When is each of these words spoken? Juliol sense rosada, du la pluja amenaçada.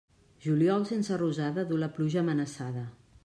Juliol 0.45 0.85
sense 0.91 1.19
rosada, 1.23 1.67
du 1.73 1.79
la 1.83 1.91
pluja 1.99 2.21
amenaçada. 2.25 2.85